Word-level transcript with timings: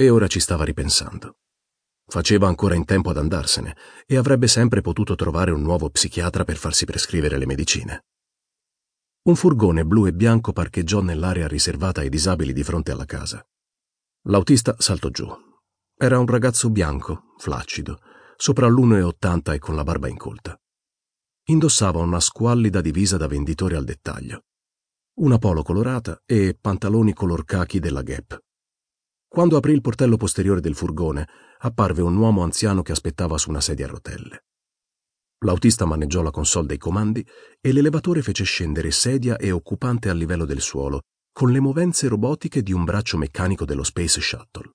e 0.00 0.08
ora 0.08 0.28
ci 0.28 0.40
stava 0.40 0.64
ripensando. 0.64 1.36
Faceva 2.06 2.48
ancora 2.48 2.74
in 2.74 2.86
tempo 2.86 3.10
ad 3.10 3.18
andarsene 3.18 3.76
e 4.06 4.16
avrebbe 4.16 4.48
sempre 4.48 4.80
potuto 4.80 5.14
trovare 5.14 5.50
un 5.50 5.60
nuovo 5.60 5.90
psichiatra 5.90 6.42
per 6.42 6.56
farsi 6.56 6.86
prescrivere 6.86 7.36
le 7.36 7.44
medicine. 7.44 8.04
Un 9.24 9.36
furgone 9.36 9.84
blu 9.84 10.06
e 10.06 10.14
bianco 10.14 10.52
parcheggiò 10.52 11.02
nell'area 11.02 11.46
riservata 11.46 12.00
ai 12.00 12.08
disabili 12.08 12.54
di 12.54 12.62
fronte 12.62 12.92
alla 12.92 13.04
casa. 13.04 13.46
L'autista 14.22 14.74
saltò 14.78 15.10
giù. 15.10 15.28
Era 15.98 16.18
un 16.18 16.26
ragazzo 16.26 16.70
bianco, 16.70 17.34
flaccido, 17.36 18.00
sopra 18.36 18.68
l'1,80 18.68 19.52
e 19.52 19.58
con 19.58 19.74
la 19.74 19.84
barba 19.84 20.08
incolta. 20.08 20.58
Indossava 21.48 21.98
una 21.98 22.20
squallida 22.20 22.80
divisa 22.80 23.18
da 23.18 23.26
venditore 23.26 23.76
al 23.76 23.84
dettaglio, 23.84 24.44
una 25.18 25.36
polo 25.36 25.62
colorata 25.62 26.22
e 26.24 26.56
pantaloni 26.58 27.12
color 27.12 27.44
cachi 27.44 27.80
della 27.80 28.00
Gap. 28.00 28.40
Quando 29.32 29.56
aprì 29.56 29.72
il 29.72 29.80
portello 29.80 30.16
posteriore 30.16 30.60
del 30.60 30.74
furgone, 30.74 31.28
apparve 31.58 32.02
un 32.02 32.16
uomo 32.16 32.42
anziano 32.42 32.82
che 32.82 32.90
aspettava 32.90 33.38
su 33.38 33.48
una 33.48 33.60
sedia 33.60 33.86
a 33.86 33.88
rotelle. 33.88 34.46
L'autista 35.44 35.84
maneggiò 35.84 36.20
la 36.20 36.32
console 36.32 36.66
dei 36.66 36.78
comandi 36.78 37.24
e 37.60 37.72
l'elevatore 37.72 38.22
fece 38.22 38.42
scendere 38.42 38.90
sedia 38.90 39.36
e 39.36 39.52
occupante 39.52 40.08
a 40.08 40.14
livello 40.14 40.44
del 40.44 40.60
suolo, 40.60 41.02
con 41.30 41.52
le 41.52 41.60
movenze 41.60 42.08
robotiche 42.08 42.60
di 42.60 42.72
un 42.72 42.82
braccio 42.82 43.18
meccanico 43.18 43.64
dello 43.64 43.84
Space 43.84 44.20
Shuttle. 44.20 44.72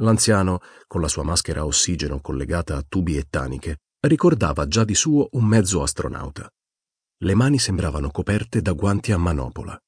L'anziano, 0.00 0.58
con 0.88 1.00
la 1.00 1.08
sua 1.08 1.22
maschera 1.22 1.60
a 1.60 1.66
ossigeno 1.66 2.20
collegata 2.20 2.76
a 2.76 2.84
tubi 2.86 3.16
e 3.16 3.28
taniche, 3.30 3.76
ricordava 4.00 4.66
già 4.66 4.82
di 4.82 4.96
suo 4.96 5.28
un 5.30 5.44
mezzo 5.44 5.82
astronauta. 5.82 6.50
Le 7.18 7.34
mani 7.36 7.60
sembravano 7.60 8.10
coperte 8.10 8.60
da 8.60 8.72
guanti 8.72 9.12
a 9.12 9.18
manopola. 9.18 9.80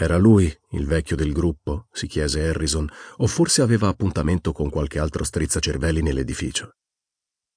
Era 0.00 0.16
lui, 0.16 0.46
il 0.70 0.86
vecchio 0.86 1.16
del 1.16 1.32
gruppo, 1.32 1.88
si 1.90 2.06
chiese 2.06 2.46
Harrison, 2.46 2.88
o 3.16 3.26
forse 3.26 3.62
aveva 3.62 3.88
appuntamento 3.88 4.52
con 4.52 4.70
qualche 4.70 5.00
altro 5.00 5.24
strizzacervelli 5.24 6.02
nell'edificio. 6.02 6.76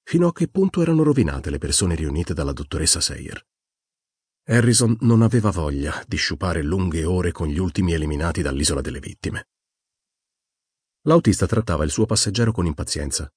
Fino 0.02 0.26
a 0.26 0.32
che 0.32 0.48
punto 0.48 0.82
erano 0.82 1.04
rovinate 1.04 1.50
le 1.50 1.58
persone 1.58 1.94
riunite 1.94 2.34
dalla 2.34 2.52
dottoressa 2.52 3.00
Sayer? 3.00 3.46
Harrison 4.46 4.96
non 5.02 5.22
aveva 5.22 5.50
voglia 5.52 6.02
di 6.08 6.16
sciupare 6.16 6.62
lunghe 6.62 7.04
ore 7.04 7.30
con 7.30 7.46
gli 7.46 7.58
ultimi 7.58 7.92
eliminati 7.92 8.42
dall'isola 8.42 8.80
delle 8.80 8.98
vittime. 8.98 9.50
L'autista 11.02 11.46
trattava 11.46 11.84
il 11.84 11.92
suo 11.92 12.06
passeggero 12.06 12.50
con 12.50 12.66
impazienza. 12.66 13.32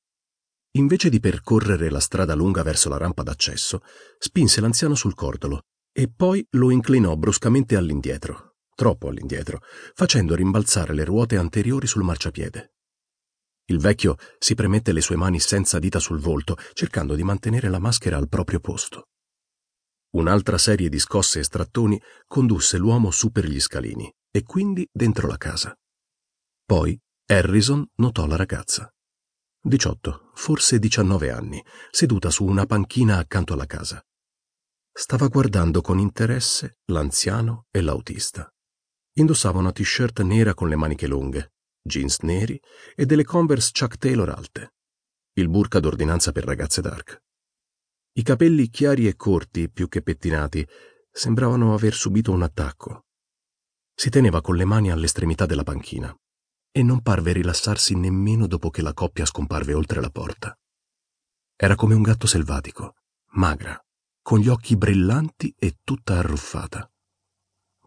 Invece 0.78 1.10
di 1.10 1.20
percorrere 1.20 1.92
la 1.92 2.00
strada 2.00 2.34
lunga 2.34 2.64
verso 2.64 2.90
la 2.90 2.98
rampa 2.98 3.22
d'accesso, 3.22 3.82
spinse 4.18 4.62
l'anziano 4.62 4.96
sul 4.96 5.14
cordolo 5.14 5.62
e 5.92 6.12
poi 6.14 6.46
lo 6.52 6.72
inclinò 6.72 7.16
bruscamente 7.16 7.78
all'indietro, 7.78 8.45
troppo 8.76 9.08
all'indietro, 9.08 9.62
facendo 9.94 10.36
rimbalzare 10.36 10.94
le 10.94 11.06
ruote 11.06 11.38
anteriori 11.38 11.88
sul 11.88 12.04
marciapiede. 12.04 12.74
Il 13.68 13.80
vecchio 13.80 14.18
si 14.38 14.54
premette 14.54 14.92
le 14.92 15.02
sue 15.02 15.16
mani 15.16 15.40
senza 15.40 15.80
dita 15.80 15.98
sul 15.98 16.20
volto, 16.20 16.56
cercando 16.74 17.16
di 17.16 17.24
mantenere 17.24 17.70
la 17.70 17.80
maschera 17.80 18.18
al 18.18 18.30
proprio 18.30 18.60
posto. 18.60 19.08
Un'altra 20.12 20.58
serie 20.58 20.88
di 20.88 21.00
scosse 21.00 21.40
e 21.40 21.44
strattoni 21.44 22.00
condusse 22.28 22.78
l'uomo 22.78 23.10
su 23.10 23.32
per 23.32 23.48
gli 23.48 23.60
scalini 23.60 24.14
e 24.30 24.44
quindi 24.44 24.88
dentro 24.92 25.28
la 25.28 25.38
casa. 25.38 25.76
Poi 26.64 26.98
Harrison 27.26 27.86
notò 27.96 28.28
la 28.28 28.36
ragazza. 28.36 28.90
18, 29.62 30.32
forse 30.36 30.78
19 30.78 31.32
anni, 31.32 31.64
seduta 31.90 32.30
su 32.30 32.46
una 32.46 32.66
panchina 32.66 33.18
accanto 33.18 33.54
alla 33.54 33.66
casa. 33.66 34.00
Stava 34.92 35.28
guardando 35.28 35.82
con 35.82 35.98
interesse 36.00 36.78
l'anziano 36.86 37.66
e 37.72 37.82
l'autista. 37.82 38.50
Indossava 39.18 39.60
una 39.60 39.72
t-shirt 39.72 40.22
nera 40.24 40.54
con 40.54 40.68
le 40.68 40.76
maniche 40.76 41.08
lunghe, 41.08 41.54
jeans 41.82 42.20
neri 42.20 42.60
e 42.96 43.06
delle 43.06 43.24
Converse 43.24 43.72
Chuck 43.72 43.98
Taylor 43.98 44.30
alte. 44.30 44.74
Il 45.36 45.48
burka 45.48 45.80
d'ordinanza 45.80 46.34
per 46.34 46.44
ragazze 46.44 46.82
dark. 46.82 47.24
I 48.18 48.24
capelli 48.24 48.70
chiari 48.70 49.08
e 49.08 49.16
corti, 49.16 49.70
più 49.70 49.88
che 49.88 50.02
pettinati, 50.02 50.68
sembravano 51.10 51.74
aver 51.74 51.94
subito 51.94 52.34
un 52.34 52.42
attacco. 52.42 53.06
Si 53.94 54.10
teneva 54.10 54.42
con 54.42 54.58
le 54.58 54.66
mani 54.66 54.92
all'estremità 54.92 55.46
della 55.46 55.64
panchina 55.64 56.14
e 56.70 56.84
non 56.84 57.02
parve 57.02 57.32
rilassarsi 57.32 57.96
nemmeno 57.96 58.48
dopo 58.48 58.70
che 58.70 58.82
la 58.82 58.94
coppia 58.94 59.26
scomparve 59.26 59.74
oltre 59.74 60.02
la 60.02 60.10
porta. 60.10 60.60
Era 61.56 61.76
come 61.76 61.96
un 61.96 62.02
gatto 62.02 62.28
selvatico, 62.28 62.96
magra, 63.32 63.82
con 64.22 64.40
gli 64.40 64.50
occhi 64.50 64.76
brillanti 64.76 65.56
e 65.58 65.78
tutta 65.86 66.18
arruffata, 66.18 66.92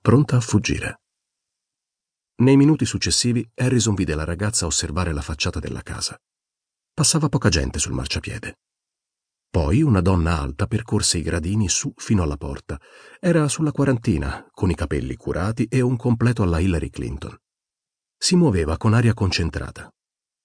pronta 0.00 0.37
a 0.37 0.41
fuggire. 0.41 1.00
Nei 2.41 2.56
minuti 2.56 2.84
successivi 2.84 3.44
Harrison 3.56 3.94
vide 3.94 4.15
la 4.15 4.22
ragazza 4.22 4.66
osservare 4.66 5.12
la 5.12 5.22
facciata 5.22 5.59
della 5.59 5.82
casa. 5.82 6.16
Passava 6.94 7.28
poca 7.28 7.49
gente 7.49 7.81
sul 7.81 7.94
marciapiede. 7.94 8.59
Poi 9.50 9.82
una 9.82 10.00
donna 10.00 10.38
alta 10.38 10.69
percorse 10.69 11.19
i 11.19 11.22
gradini 11.22 11.69
su 11.69 11.93
fino 11.97 12.22
alla 12.22 12.37
porta. 12.37 12.81
Era 13.19 13.49
sulla 13.49 13.72
quarantina, 13.72 14.47
con 14.53 14.71
i 14.71 14.76
capelli 14.76 15.16
curati 15.16 15.65
e 15.65 15.81
un 15.81 15.97
completo 15.97 16.44
alla 16.44 16.60
Hillary 16.60 16.91
Clinton. 16.91 17.37
Si 18.16 18.37
muoveva 18.37 18.76
con 18.76 18.94
aria 18.94 19.15
concentrata. 19.15 19.93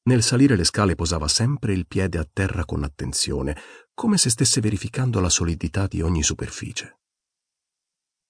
Nel 0.05 0.23
salire 0.23 0.55
le 0.55 0.63
scale 0.63 0.95
posava 0.95 1.27
sempre 1.27 1.73
il 1.73 1.85
piede 1.85 2.17
a 2.17 2.27
terra 2.31 2.65
con 2.65 2.83
attenzione, 2.83 3.55
come 3.93 4.17
se 4.17 4.31
stesse 4.31 4.61
verificando 4.61 5.19
la 5.19 5.29
solidità 5.29 5.85
di 5.85 6.01
ogni 6.01 6.23
superficie. 6.23 7.01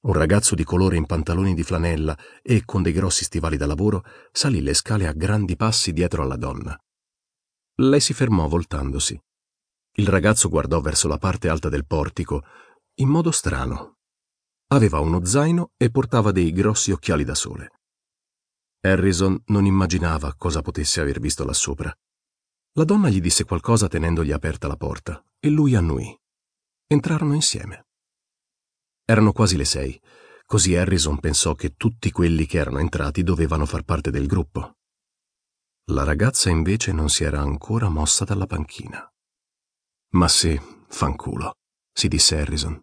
Un 0.03 0.13
ragazzo 0.13 0.53
di 0.53 0.65
colore 0.65 0.97
in 0.97 1.05
pantaloni 1.05 1.53
di 1.53 1.63
flanella 1.63 2.17
e 2.41 2.65
con 2.65 2.81
dei 2.81 2.91
grossi 2.91 3.23
stivali 3.23 3.55
da 3.55 3.65
lavoro 3.65 4.03
salì 4.33 4.61
le 4.61 4.73
scale 4.73 5.07
a 5.07 5.13
grandi 5.13 5.55
passi 5.55 5.93
dietro 5.93 6.23
alla 6.23 6.35
donna. 6.35 6.77
Lei 7.75 8.01
si 8.01 8.13
fermò 8.13 8.47
voltandosi. 8.49 9.17
Il 9.95 10.07
ragazzo 10.07 10.49
guardò 10.49 10.81
verso 10.81 11.07
la 11.07 11.17
parte 11.17 11.47
alta 11.47 11.69
del 11.69 11.85
portico, 11.85 12.43
in 12.95 13.07
modo 13.07 13.31
strano. 13.31 13.99
Aveva 14.73 14.99
uno 14.99 15.23
zaino 15.23 15.71
e 15.77 15.89
portava 15.89 16.31
dei 16.31 16.51
grossi 16.51 16.91
occhiali 16.91 17.23
da 17.23 17.35
sole. 17.35 17.69
Harrison 18.81 19.41
non 19.47 19.65
immaginava 19.65 20.35
cosa 20.35 20.61
potesse 20.61 20.99
aver 20.99 21.21
visto 21.21 21.45
là 21.45 21.53
sopra. 21.53 21.95
La 22.73 22.83
donna 22.83 23.07
gli 23.07 23.21
disse 23.21 23.45
qualcosa 23.45 23.87
tenendogli 23.87 24.33
aperta 24.33 24.67
la 24.67 24.75
porta 24.75 25.23
e 25.39 25.47
lui 25.47 25.75
annuì. 25.75 26.13
Entrarono 26.87 27.35
insieme. 27.35 27.85
Erano 29.05 29.33
quasi 29.33 29.57
le 29.57 29.65
sei, 29.65 29.99
così 30.45 30.75
Harrison 30.75 31.19
pensò 31.19 31.55
che 31.55 31.75
tutti 31.75 32.09
quelli 32.11 32.45
che 32.45 32.57
erano 32.57 32.79
entrati 32.79 33.23
dovevano 33.23 33.65
far 33.65 33.83
parte 33.83 34.11
del 34.11 34.27
gruppo. 34.27 34.77
La 35.91 36.03
ragazza 36.05 36.49
invece 36.49 36.93
non 36.93 37.09
si 37.09 37.25
era 37.25 37.41
ancora 37.41 37.89
mossa 37.89 38.23
dalla 38.23 38.45
panchina. 38.45 39.05
Ma 40.11 40.27
sì, 40.29 40.59
fanculo, 40.87 41.57
si 41.91 42.07
disse 42.07 42.39
Harrison. 42.39 42.81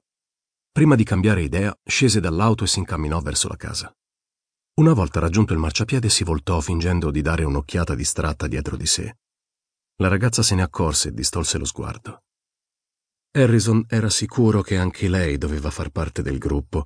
Prima 0.70 0.94
di 0.94 1.04
cambiare 1.04 1.42
idea, 1.42 1.74
scese 1.82 2.20
dall'auto 2.20 2.64
e 2.64 2.66
si 2.66 2.80
incamminò 2.80 3.18
verso 3.20 3.48
la 3.48 3.56
casa. 3.56 3.90
Una 4.74 4.92
volta 4.92 5.20
raggiunto 5.20 5.54
il 5.54 5.58
marciapiede 5.58 6.10
si 6.10 6.22
voltò 6.22 6.60
fingendo 6.60 7.10
di 7.10 7.22
dare 7.22 7.44
un'occhiata 7.44 7.94
distratta 7.94 8.46
dietro 8.46 8.76
di 8.76 8.86
sé. 8.86 9.16
La 9.96 10.08
ragazza 10.08 10.42
se 10.42 10.54
ne 10.54 10.62
accorse 10.62 11.08
e 11.08 11.12
distolse 11.12 11.56
lo 11.56 11.64
sguardo. 11.64 12.24
Harrison 13.32 13.84
era 13.86 14.10
sicuro 14.10 14.60
che 14.60 14.76
anche 14.76 15.08
lei 15.08 15.38
doveva 15.38 15.70
far 15.70 15.90
parte 15.90 16.20
del 16.20 16.38
gruppo 16.38 16.84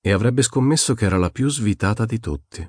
e 0.00 0.10
avrebbe 0.10 0.40
scommesso 0.40 0.94
che 0.94 1.04
era 1.04 1.18
la 1.18 1.28
più 1.28 1.50
svitata 1.50 2.06
di 2.06 2.18
tutti. 2.18 2.66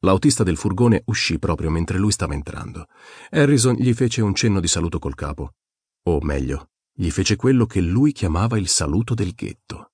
L'autista 0.00 0.42
del 0.42 0.58
furgone 0.58 1.02
uscì 1.06 1.38
proprio 1.38 1.70
mentre 1.70 1.96
lui 1.96 2.12
stava 2.12 2.34
entrando. 2.34 2.88
Harrison 3.30 3.74
gli 3.74 3.94
fece 3.94 4.20
un 4.20 4.34
cenno 4.34 4.60
di 4.60 4.68
saluto 4.68 4.98
col 4.98 5.14
capo, 5.14 5.54
o 6.02 6.20
meglio, 6.20 6.72
gli 6.92 7.10
fece 7.10 7.36
quello 7.36 7.64
che 7.64 7.80
lui 7.80 8.12
chiamava 8.12 8.58
il 8.58 8.68
saluto 8.68 9.14
del 9.14 9.32
ghetto. 9.32 9.92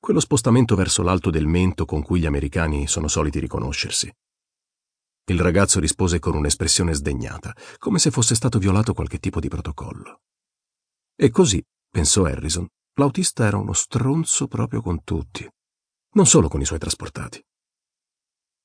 Quello 0.00 0.20
spostamento 0.20 0.74
verso 0.74 1.02
l'alto 1.02 1.28
del 1.28 1.46
mento 1.46 1.84
con 1.84 2.00
cui 2.00 2.20
gli 2.20 2.26
americani 2.26 2.86
sono 2.86 3.08
soliti 3.08 3.38
riconoscersi. 3.40 4.10
Il 5.26 5.40
ragazzo 5.40 5.80
rispose 5.80 6.18
con 6.18 6.34
un'espressione 6.34 6.94
sdegnata, 6.94 7.54
come 7.76 7.98
se 7.98 8.10
fosse 8.10 8.34
stato 8.34 8.58
violato 8.58 8.94
qualche 8.94 9.18
tipo 9.18 9.38
di 9.38 9.48
protocollo. 9.48 10.20
E 11.20 11.30
così, 11.30 11.60
pensò 11.90 12.26
Harrison, 12.26 12.64
l'autista 12.94 13.44
era 13.44 13.56
uno 13.56 13.72
stronzo 13.72 14.46
proprio 14.46 14.80
con 14.80 15.02
tutti, 15.02 15.44
non 16.12 16.26
solo 16.26 16.46
con 16.46 16.60
i 16.60 16.64
suoi 16.64 16.78
trasportati. 16.78 17.44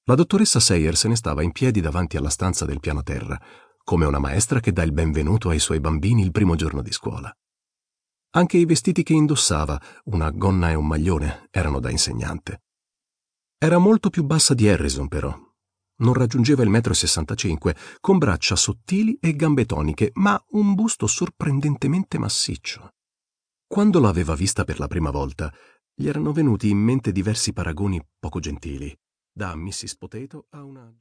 La 0.03 0.13
dottoressa 0.13 0.59
Sayer 0.59 0.95
se 0.95 1.07
ne 1.07 1.15
stava 1.15 1.41
in 1.41 1.51
piedi 1.51 1.81
davanti 1.81 2.15
alla 2.15 2.29
stanza 2.29 2.65
del 2.65 2.79
piano 2.79 3.01
terra, 3.01 3.41
come 3.83 4.05
una 4.05 4.19
maestra 4.19 4.59
che 4.59 4.71
dà 4.71 4.83
il 4.83 4.91
benvenuto 4.91 5.49
ai 5.49 5.57
suoi 5.57 5.79
bambini 5.79 6.21
il 6.21 6.29
primo 6.29 6.53
giorno 6.53 6.83
di 6.83 6.91
scuola. 6.91 7.35
Anche 8.35 8.57
i 8.57 8.65
vestiti 8.65 9.01
che 9.01 9.13
indossava, 9.13 9.81
una 10.05 10.29
gonna 10.29 10.69
e 10.69 10.75
un 10.75 10.85
maglione, 10.85 11.47
erano 11.49 11.79
da 11.79 11.89
insegnante. 11.89 12.61
Era 13.57 13.79
molto 13.79 14.11
più 14.11 14.25
bassa 14.25 14.53
di 14.53 14.69
Harrison, 14.69 15.07
però, 15.07 15.35
non 16.03 16.13
raggiungeva 16.13 16.63
il 16.63 16.69
metro 16.69 16.93
e 16.93 16.95
65, 16.95 17.75
con 17.99 18.17
braccia 18.17 18.55
sottili 18.55 19.17
e 19.19 19.35
gambe 19.35 19.65
toniche, 19.65 20.11
ma 20.15 20.41
un 20.51 20.75
busto 20.75 21.07
sorprendentemente 21.07 22.17
massiccio. 22.17 22.89
Quando 23.65 23.99
l'aveva 23.99 24.35
vista 24.35 24.63
per 24.63 24.79
la 24.79 24.87
prima 24.87 25.09
volta, 25.09 25.51
gli 25.95 26.07
erano 26.07 26.31
venuti 26.31 26.69
in 26.69 26.77
mente 26.77 27.11
diversi 27.11 27.53
paragoni 27.53 28.01
poco 28.19 28.39
gentili, 28.39 28.95
da 29.31 29.55
Mrs. 29.55 29.97
Potato 29.97 30.47
a 30.51 30.63
una... 30.63 30.91